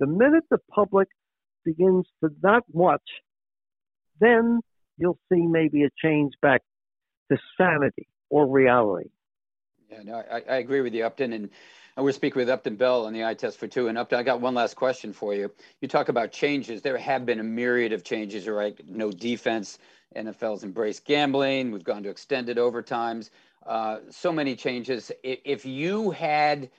[0.00, 1.08] The minute the public
[1.64, 3.00] begins to not watch,
[4.20, 4.60] then
[4.96, 6.62] you'll see maybe a change back
[7.30, 9.10] to sanity or reality.
[9.90, 11.32] Yeah, no, I, I agree with you, Upton.
[11.32, 11.50] And
[12.04, 13.88] we're speaking with Upton Bell on the eye test for two.
[13.88, 15.50] And Upton, I got one last question for you.
[15.80, 16.82] You talk about changes.
[16.82, 18.78] There have been a myriad of changes, right?
[18.88, 19.78] No defense.
[20.16, 21.70] NFL's embraced gambling.
[21.70, 23.30] We've gone to extended overtimes.
[23.66, 25.12] Uh, so many changes.
[25.22, 26.70] If you had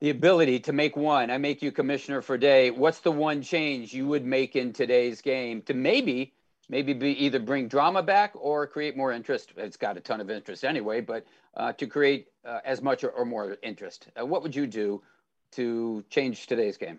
[0.00, 2.70] the ability to make one, I make you commissioner for day.
[2.70, 6.32] What's the one change you would make in today's game to maybe
[6.68, 9.52] maybe be either bring drama back or create more interest.
[9.56, 13.10] It's got a ton of interest anyway, but uh, to create uh, as much or,
[13.10, 14.08] or, more interest.
[14.18, 15.02] Uh, what would you do
[15.52, 16.98] to change today's game?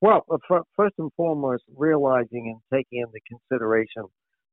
[0.00, 0.38] Well, uh,
[0.76, 4.04] first and foremost, realizing and taking into consideration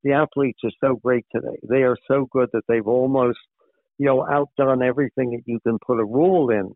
[0.03, 1.57] the athletes are so great today.
[1.67, 3.39] They are so good that they've almost,
[3.97, 6.73] you know, outdone everything that you can put a rule in.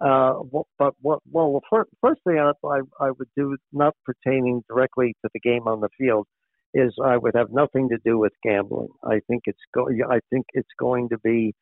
[0.00, 0.40] Uh,
[0.78, 1.20] but what?
[1.30, 5.80] Well, first thing I, I, I would do, not pertaining directly to the game on
[5.80, 6.26] the field,
[6.74, 8.88] is I would have nothing to do with gambling.
[9.04, 11.54] I think it's go- I think it's going to be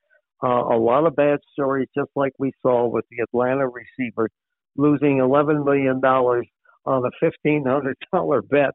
[0.42, 4.30] uh, a lot of bad stories, just like we saw with the Atlanta receiver
[4.76, 6.46] losing eleven million dollars
[6.86, 8.70] on a fifteen hundred dollar bet.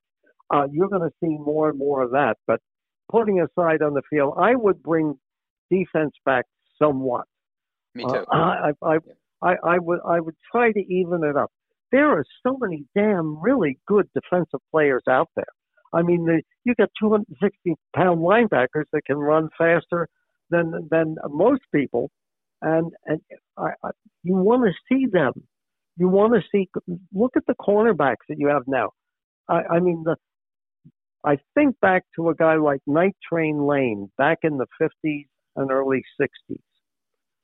[0.53, 2.35] Uh, you're going to see more and more of that.
[2.45, 2.59] But
[3.11, 5.15] putting aside on the field, I would bring
[5.71, 6.45] defense back
[6.79, 7.25] somewhat.
[7.95, 8.25] Me too.
[8.31, 8.97] Uh, I, I,
[9.41, 11.51] I, I would I would try to even it up.
[11.91, 15.45] There are so many damn really good defensive players out there.
[15.93, 20.09] I mean, the, you got 260 pound linebackers that can run faster
[20.49, 22.09] than than most people,
[22.61, 23.21] and and
[23.57, 23.89] I, I,
[24.23, 25.33] you want to see them.
[25.97, 26.69] You want to see.
[27.13, 28.91] Look at the cornerbacks that you have now.
[29.49, 30.15] I, I mean, the
[31.25, 35.71] I think back to a guy like Night Train Lane back in the 50s and
[35.71, 36.59] early 60s,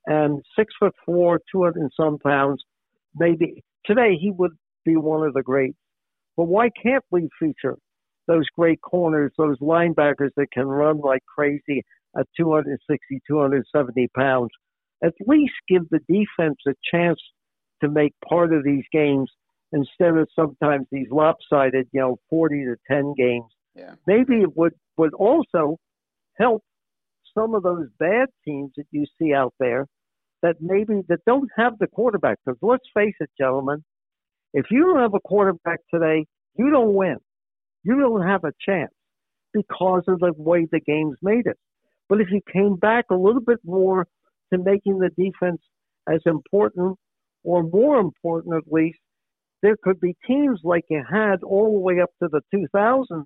[0.06, 2.64] and six foot four, 200 and some pounds.
[3.16, 4.52] Maybe today he would
[4.86, 5.78] be one of the greats.
[6.38, 7.78] But why can't we feature
[8.28, 11.84] those great corners, those linebackers that can run like crazy
[12.18, 14.50] at 260, 270 pounds,
[15.04, 17.20] at least give the defense a chance
[17.82, 19.30] to make part of these games
[19.72, 23.46] instead of sometimes these lopsided, you know, 40 to 10 games.
[23.76, 23.96] Yeah.
[24.06, 25.78] Maybe it would, would also
[26.38, 26.62] help
[27.38, 29.88] some of those bad teams that you see out there
[30.42, 32.38] that maybe that don't have the quarterback.
[32.46, 33.84] Because let's face it, gentlemen,
[34.54, 36.26] if you don't have a quarterback today,
[36.58, 37.18] you don't win
[37.84, 38.92] you don't have a chance
[39.54, 41.58] because of the way the game's made it.
[42.12, 44.06] But if you came back a little bit more
[44.52, 45.62] to making the defense
[46.10, 46.98] as important
[47.46, 49.00] or more important at least,
[49.62, 53.24] there could be teams like you had all the way up to the 2000s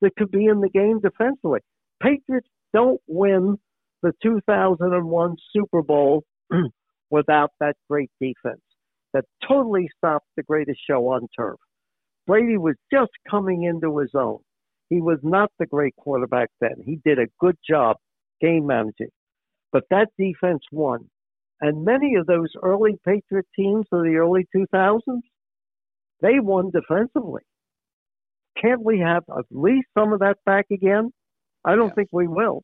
[0.00, 1.60] that could be in the game defensively.
[2.02, 3.56] Patriots don't win
[4.02, 6.24] the 2001 Super Bowl
[7.10, 8.60] without that great defense
[9.14, 11.60] that totally stopped the greatest show on turf.
[12.26, 14.40] Brady was just coming into his own.
[14.90, 16.82] He was not the great quarterback then.
[16.84, 17.96] He did a good job
[18.40, 19.10] game managing.
[19.72, 21.08] But that defense won.
[21.60, 25.00] And many of those early Patriot teams of the early 2000s,
[26.20, 27.42] they won defensively.
[28.60, 31.12] Can't we have at least some of that back again?
[31.64, 31.94] I don't yeah.
[31.94, 32.62] think we will.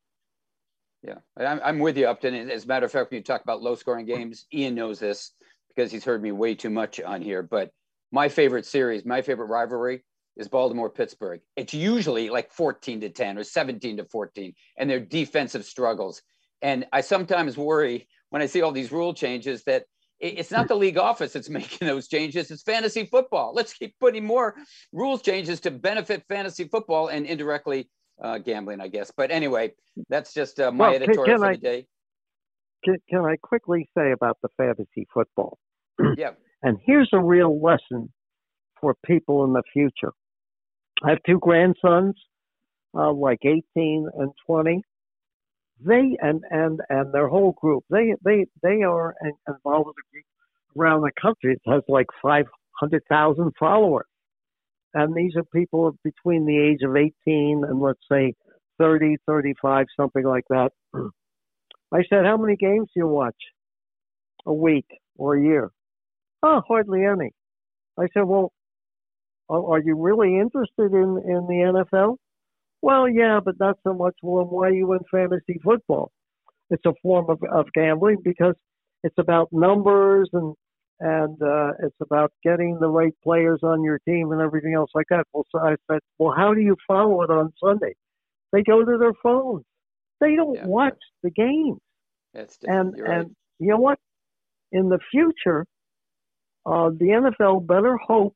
[1.03, 2.35] Yeah, I'm, I'm with you, Upton.
[2.35, 4.99] And as a matter of fact, when you talk about low scoring games, Ian knows
[4.99, 5.33] this
[5.69, 7.43] because he's heard me way too much on here.
[7.43, 7.71] But
[8.11, 10.03] my favorite series, my favorite rivalry
[10.37, 11.41] is Baltimore Pittsburgh.
[11.57, 16.23] It's usually like 14 to 10 or 17 to 14, and their defensive struggles.
[16.63, 19.85] And I sometimes worry when I see all these rule changes that
[20.19, 22.51] it's not the league office that's making those changes.
[22.51, 23.53] It's fantasy football.
[23.55, 24.57] Let's keep putting more
[24.93, 27.89] rules changes to benefit fantasy football and indirectly
[28.23, 29.13] uh, gambling, I guess.
[29.15, 29.73] But anyway,
[30.09, 31.87] that's just uh, my well, editorial can, for I, the day.
[32.85, 35.59] Can, can I quickly say about the fantasy football?
[36.17, 36.31] yeah.
[36.63, 38.13] And here's a real lesson
[38.81, 40.13] for people in the future.
[41.05, 42.15] I have two grandsons,
[42.95, 44.83] uh, like 18 and 20
[45.85, 49.15] they and and and their whole group they they they are
[49.47, 50.25] involved with a group
[50.79, 54.05] around the country that has like 500,000 followers.
[54.93, 57.13] And these are people between the age of 18
[57.67, 58.35] and let's say
[58.79, 60.71] 30 35 something like that.
[61.93, 63.37] I said how many games do you watch
[64.47, 65.71] a week or a year?
[66.43, 67.33] Oh hardly any.
[67.99, 68.53] I said well
[69.49, 72.17] are you really interested in in the nfl
[72.83, 74.15] well, yeah, but not so much.
[74.23, 76.13] Well, why are you in fantasy football?
[76.71, 78.55] It's a form of, of gambling because
[79.03, 80.55] it's about numbers and
[81.01, 85.07] and uh, it's about getting the right players on your team and everything else like
[85.11, 85.27] that.
[85.33, 87.95] Well, so I said, well, how do you follow it on Sunday?
[88.53, 89.65] They go to their phones.
[90.21, 91.81] They don't yeah, watch the games.
[92.33, 93.19] That's and right.
[93.19, 93.99] and you know what?
[94.73, 95.67] In the future,
[96.65, 98.35] uh, the NFL better hope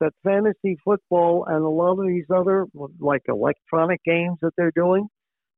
[0.00, 2.66] that fantasy football and a lot of these other
[2.98, 5.06] like electronic games that they're doing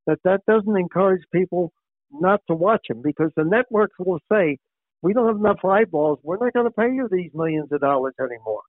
[0.06, 1.72] that that doesn't encourage people
[2.10, 4.58] not to watch them because the networks will say
[5.02, 8.14] we don't have enough eyeballs we're not going to pay you these millions of dollars
[8.20, 8.62] anymore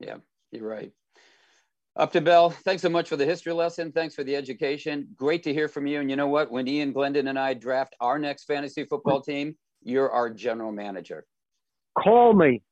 [0.00, 0.16] yeah
[0.50, 0.92] you're right
[1.96, 3.92] Upton Bell, thanks so much for the history lesson.
[3.92, 5.06] Thanks for the education.
[5.14, 6.00] Great to hear from you.
[6.00, 6.50] And you know what?
[6.50, 11.24] When Ian Glendon and I draft our next fantasy football team, you're our general manager.
[11.96, 12.62] Call me.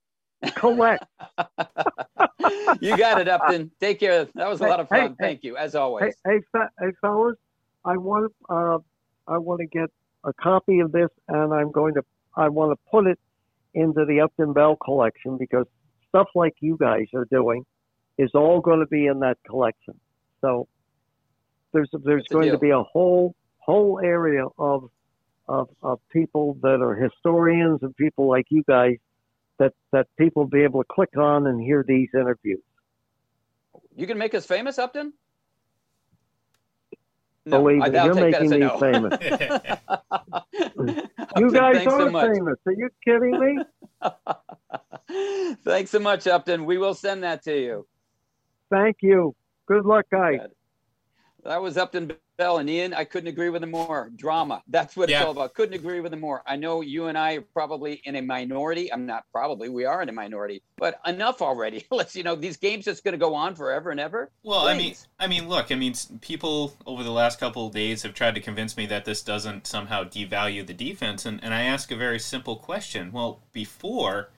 [0.54, 1.04] Collect.
[2.80, 3.70] you got it, Upton.
[3.80, 4.26] Take care.
[4.34, 4.98] That was a lot of fun.
[4.98, 6.14] Hey, Thank hey, you, as always.
[6.24, 7.36] Hey, hey, hey fellas,
[7.84, 8.78] I want uh,
[9.26, 9.90] I want to get
[10.24, 12.04] a copy of this, and I'm going to
[12.36, 13.18] I want to put it
[13.74, 15.66] into the Upton Bell collection because
[16.08, 17.64] stuff like you guys are doing
[18.18, 19.98] is all going to be in that collection.
[20.40, 20.68] So
[21.72, 24.90] there's there's going to be a whole whole area of,
[25.48, 28.96] of of people that are historians and people like you guys
[29.62, 32.62] that that people be able to click on and hear these interviews.
[33.94, 35.12] You can make us famous, Upton.
[37.44, 38.78] No, Believe me, you're making me no.
[38.78, 39.18] famous.
[41.36, 42.56] you guys are so famous.
[42.66, 43.58] Are you kidding me?
[45.64, 46.64] thanks so much, Upton.
[46.64, 47.86] We will send that to you.
[48.70, 49.34] Thank you.
[49.66, 50.40] Good luck, guys.
[51.44, 52.94] That was Upton Bell and Ian.
[52.94, 54.10] I couldn't agree with him more.
[54.14, 54.62] Drama.
[54.68, 55.18] That's what yeah.
[55.18, 55.54] it's all about.
[55.54, 56.42] Couldn't agree with him more.
[56.46, 58.92] I know you and I are probably in a minority.
[58.92, 59.68] I'm not probably.
[59.68, 60.62] We are in a minority.
[60.76, 61.84] But enough already.
[61.90, 64.30] Let's you know these games just going to go on forever and ever.
[64.44, 65.08] Well, Please.
[65.18, 65.72] I mean, I mean, look.
[65.72, 69.04] I mean, people over the last couple of days have tried to convince me that
[69.04, 73.10] this doesn't somehow devalue the defense, and and I ask a very simple question.
[73.10, 74.30] Well, before,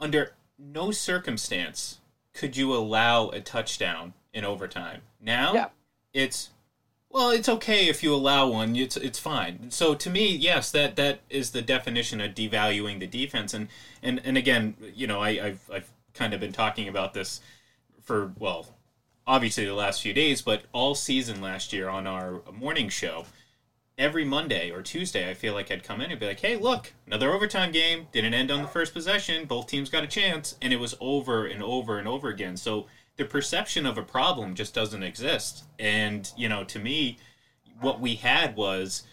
[0.00, 2.00] under no circumstance
[2.32, 5.02] could you allow a touchdown in overtime.
[5.20, 5.54] Now.
[5.54, 5.68] Yeah
[6.14, 6.50] it's
[7.14, 8.74] well, it's okay if you allow one.
[8.74, 9.70] It's it's fine.
[9.70, 13.54] So to me, yes, that that is the definition of devaluing the defense.
[13.54, 13.68] And
[14.02, 17.40] and and again, you know, I, I've I've kind of been talking about this
[18.02, 18.66] for well,
[19.28, 23.26] obviously the last few days, but all season last year on our morning show.
[23.96, 26.94] Every Monday or Tuesday, I feel like I'd come in and be like, "Hey, look,
[27.06, 28.08] another overtime game.
[28.10, 29.44] Didn't end on the first possession.
[29.44, 32.86] Both teams got a chance, and it was over and over and over again." So
[33.16, 35.64] the perception of a problem just doesn't exist.
[35.78, 37.18] And, you know, to me,
[37.80, 39.04] what we had was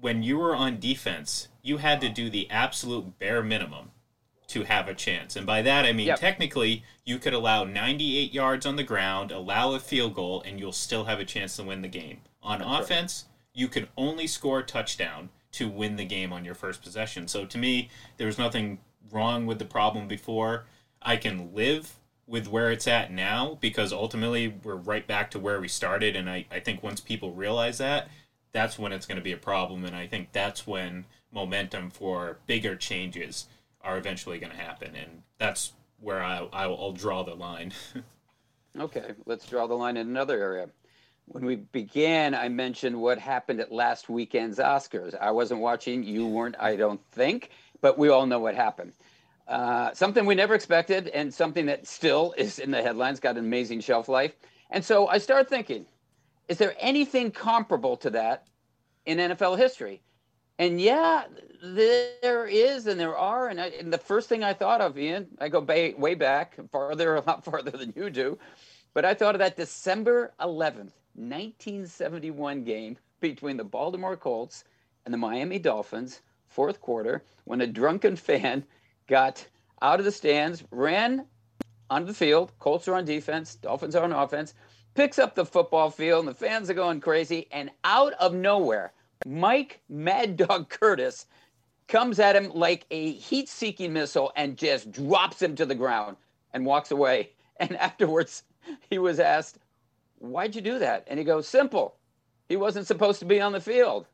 [0.00, 3.90] when you were on defense, you had to do the absolute bare minimum
[4.48, 5.36] to have a chance.
[5.36, 6.18] And by that, I mean, yep.
[6.18, 10.72] technically, you could allow 98 yards on the ground, allow a field goal, and you'll
[10.72, 12.20] still have a chance to win the game.
[12.42, 13.60] On That's offense, right.
[13.60, 17.28] you could only score a touchdown to win the game on your first possession.
[17.28, 18.78] So to me, there was nothing
[19.10, 20.64] wrong with the problem before.
[21.02, 21.98] I can live
[22.28, 26.28] with where it's at now because ultimately we're right back to where we started and
[26.28, 28.08] I, I think once people realize that
[28.52, 29.84] that's when it's going to be a problem.
[29.84, 33.46] And I think that's when momentum for bigger changes
[33.82, 34.94] are eventually going to happen.
[34.94, 37.72] And that's where I, I'll draw the line.
[38.80, 40.68] okay, let's draw the line in another area.
[41.26, 45.14] When we began, I mentioned what happened at last weekend's Oscars.
[45.20, 47.50] I wasn't watching, you weren't, I don't think,
[47.82, 48.92] but we all know what happened.
[49.48, 53.44] Uh, something we never expected, and something that still is in the headlines, got an
[53.44, 54.36] amazing shelf life.
[54.70, 55.86] And so I started thinking,
[56.48, 58.46] is there anything comparable to that
[59.06, 60.02] in NFL history?
[60.58, 61.24] And yeah,
[61.62, 63.48] there is, and there are.
[63.48, 67.14] And, I, and the first thing I thought of, Ian, I go way back, farther,
[67.16, 68.38] a lot farther than you do,
[68.92, 74.64] but I thought of that December 11th, 1971 game between the Baltimore Colts
[75.04, 78.64] and the Miami Dolphins, fourth quarter, when a drunken fan
[79.08, 79.46] got
[79.82, 81.26] out of the stands, ran
[81.90, 82.52] onto the field.
[82.58, 84.54] Colts are on defense, Dolphins are on offense,
[84.94, 87.48] picks up the football field, and the fans are going crazy.
[87.50, 88.92] And out of nowhere,
[89.26, 91.26] Mike Mad Dog Curtis
[91.88, 96.16] comes at him like a heat seeking missile and just drops him to the ground
[96.52, 97.30] and walks away.
[97.60, 98.44] And afterwards,
[98.88, 99.58] he was asked,
[100.20, 101.02] Why'd you do that?
[101.08, 101.96] And he goes, Simple.
[102.48, 104.06] He wasn't supposed to be on the field.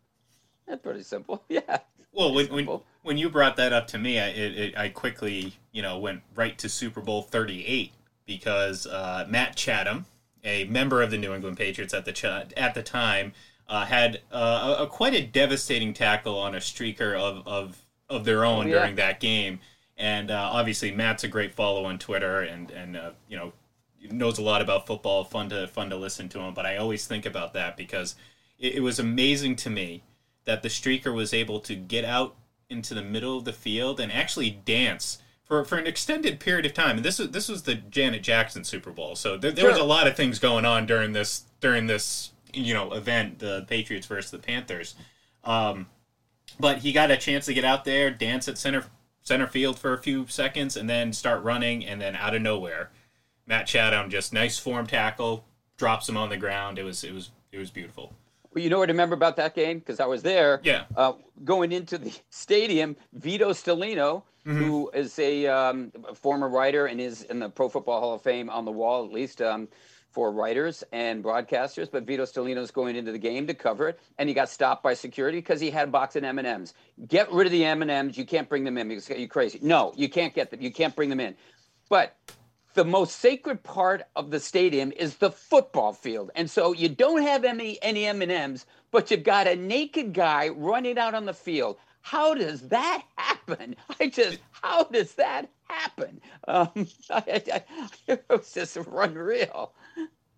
[0.67, 1.45] That's pretty simple.
[1.51, 1.81] Yeah.
[2.15, 5.55] Well, when, when, when, you brought that up to me, I, it, it, I quickly,
[5.73, 7.93] you know, went right to Super Bowl 38
[8.25, 10.07] because uh, Matt Chatham,
[10.45, 13.33] a member of the New England Patriots at the ch- at the time,
[13.69, 18.25] uh, had uh, a, a, quite a devastating tackle on a streaker of, of, of
[18.25, 18.79] their own oh, yeah.
[18.79, 19.59] during that game.
[19.97, 23.53] And uh, obviously, Matt's a great follow on Twitter, and and uh, you know
[24.11, 25.23] knows a lot about football.
[25.23, 26.53] Fun to fun to listen to him.
[26.53, 28.17] But I always think about that because
[28.59, 30.03] it, it was amazing to me
[30.45, 32.37] that the streaker was able to get out
[32.69, 36.75] into the middle of the field and actually dance for, for an extended period of
[36.75, 36.97] time.
[36.97, 39.73] And this was this was the Janet Jackson Super Bowl, so there, there sure.
[39.73, 43.65] was a lot of things going on during this during this you know event, the
[43.69, 44.95] Patriots versus the Panthers.
[45.45, 45.87] Um,
[46.59, 48.85] but he got a chance to get out there, dance at center
[49.23, 52.91] center field for a few seconds, and then start running, and then out of nowhere
[53.47, 55.45] Matt Chatham just nice form tackle,
[55.77, 56.79] drops him on the ground.
[56.79, 58.15] It was it was it was beautiful.
[58.55, 60.61] Well, you know what I remember about that game because I was there.
[60.63, 60.85] Yeah.
[60.97, 64.57] Uh, going into the stadium, Vito Stellino, mm-hmm.
[64.57, 68.23] who is a, um, a, former writer and is in the Pro Football Hall of
[68.23, 69.67] Fame on the wall, at least um,
[70.13, 71.91] for writers and broadcasters.
[71.91, 74.95] But Vito Stellino's going into the game to cover it, and he got stopped by
[74.95, 76.75] security because he had a box of M and M's.
[77.09, 78.17] Get rid of the M and M's.
[78.17, 79.59] You can't bring them in because you're crazy.
[79.63, 80.63] No, you can't get them.
[80.63, 81.35] You can't bring them in.
[81.89, 82.17] But
[82.75, 86.31] the most sacred part of the stadium is the football field.
[86.35, 90.99] And so you don't have any, any M&Ms, but you've got a naked guy running
[90.99, 91.79] out on the field.
[92.03, 93.77] How does that happen?
[94.01, 96.21] I just, how does that happen?
[96.47, 96.71] Um,
[97.11, 97.65] I, I,
[98.07, 99.73] it was just unreal.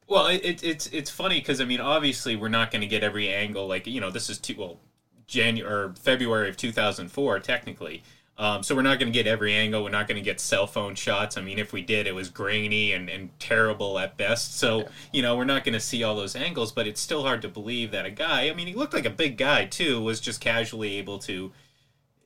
[0.09, 3.29] Well, it, it's it's funny because I mean, obviously, we're not going to get every
[3.29, 3.67] angle.
[3.67, 4.79] Like you know, this is two, well,
[5.27, 8.05] January or February of two thousand four, technically.
[8.39, 9.83] Um, so we're not going to get every angle.
[9.83, 11.39] We're not going to get cell phone shots.
[11.39, 14.59] I mean, if we did, it was grainy and, and terrible at best.
[14.59, 14.89] So, yeah.
[15.13, 17.49] you know, we're not going to see all those angles, but it's still hard to
[17.49, 20.41] believe that a guy, I mean, he looked like a big guy too, was just
[20.43, 21.53] casually able to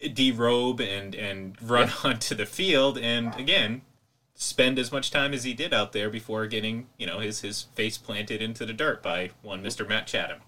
[0.03, 1.95] derobe and, and run yeah.
[2.11, 2.99] onto the field.
[2.99, 3.83] And again,
[4.35, 7.69] spend as much time as he did out there before getting, you know, his, his
[7.77, 9.89] face planted into the dirt by one Mr.
[9.89, 10.39] Matt Chatham.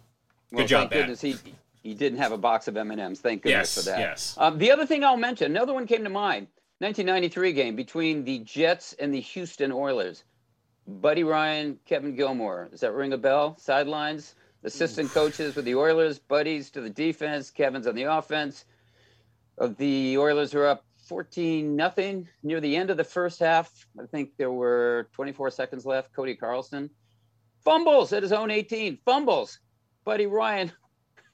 [0.50, 1.20] Good well, job, Matt.
[1.20, 1.36] He,
[1.82, 3.20] he didn't have a box of M&Ms.
[3.20, 3.98] Thank goodness yes, for that.
[3.98, 4.36] Yes.
[4.38, 6.46] Um, the other thing I'll mention, another one came to mind.
[6.78, 10.24] 1993 game between the Jets and the Houston Oilers.
[10.86, 12.70] Buddy Ryan, Kevin Gilbride.
[12.70, 13.56] Does that ring a bell?
[13.56, 18.64] Sidelines, assistant coaches with the Oilers, buddies to the defense, Kevin's on the offense.
[19.58, 23.86] Of the Oilers are up 14 nothing near the end of the first half.
[24.00, 26.12] I think there were 24 seconds left.
[26.12, 26.90] Cody Carlson
[27.64, 28.98] fumbles at his own 18.
[29.04, 29.58] Fumbles.
[30.04, 30.72] Buddy Ryan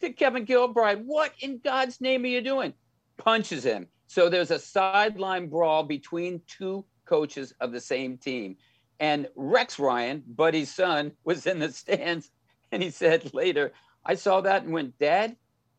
[0.01, 1.05] to Kevin Gilbride.
[1.05, 2.73] What in God's name are you doing?
[3.17, 3.87] Punches him.
[4.07, 8.57] So there's a sideline brawl between two coaches of the same team.
[9.01, 12.31] And Rex Ryan, Buddy's son, was in the stands.
[12.71, 13.73] And he said later,
[14.05, 15.37] I saw that and went, Dad,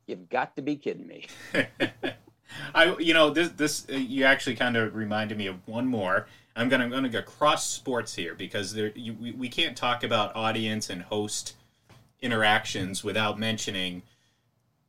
[0.08, 1.28] you've got to be kidding me.
[2.74, 6.26] I, you know, this, this, uh, you actually kind of reminded me of one more.
[6.56, 10.04] I'm gonna, I'm gonna go cross sports here because there, you, we, we can't talk
[10.04, 11.54] about audience and host
[12.22, 14.04] interactions without mentioning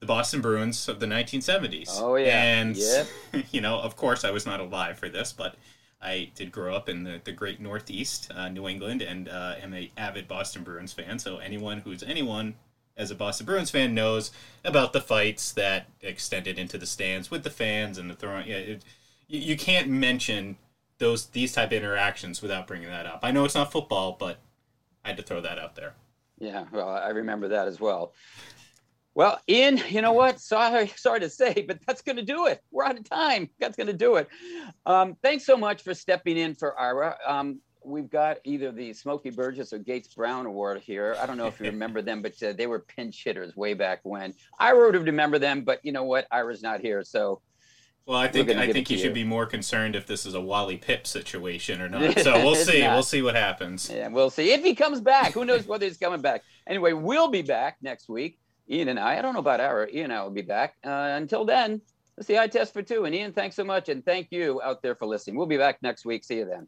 [0.01, 2.01] the Boston Bruins of the 1970s.
[2.01, 3.07] Oh yeah, and yep.
[3.51, 5.57] you know, of course, I was not alive for this, but
[6.03, 9.75] I did grow up in the, the great Northeast, uh, New England, and uh, am
[9.75, 11.19] a avid Boston Bruins fan.
[11.19, 12.55] So anyone who's anyone
[12.97, 14.31] as a Boston Bruins fan knows
[14.65, 18.49] about the fights that extended into the stands with the fans and the throwing.
[18.49, 18.85] Yeah, it,
[19.29, 20.57] you, you can't mention
[20.99, 23.21] those these type of interactions without bringing that up.
[23.23, 24.39] I know it's not football, but
[25.05, 25.95] I had to throw that out there.
[26.41, 28.15] Yeah, well, I remember that as well.
[29.15, 30.41] Well, Ian, you know what?
[30.41, 32.63] Sorry, sorry to say, but that's going to do it.
[32.71, 33.51] We're out of time.
[33.59, 34.29] That's going to do it.
[34.87, 37.17] Um, thanks so much for stepping in for Ira.
[37.27, 41.17] Um, we've got either the Smokey Burgess or Gates Brown Award here.
[41.21, 44.01] I don't know if you remember them, but uh, they were pinch hitters way back
[44.05, 44.33] when.
[44.59, 46.27] I would remember them, but you know what?
[46.31, 47.43] Ira's not here, so.
[48.07, 50.77] Well, I think I think you should be more concerned if this is a Wally
[50.79, 52.19] Pipp situation or not.
[52.19, 52.81] So we'll see.
[52.81, 52.95] Not.
[52.95, 53.89] We'll see what happens.
[53.89, 55.33] Yeah, we'll see if he comes back.
[55.33, 56.43] Who knows whether he's coming back?
[56.67, 58.39] Anyway, we'll be back next week.
[58.69, 59.19] Ian and I.
[59.19, 60.77] I don't know about our Ian and I will be back.
[60.85, 61.81] Uh, until then,
[62.17, 62.39] let's see.
[62.39, 63.05] I test for two.
[63.05, 65.37] And Ian, thanks so much, and thank you out there for listening.
[65.37, 66.25] We'll be back next week.
[66.25, 66.67] See you then.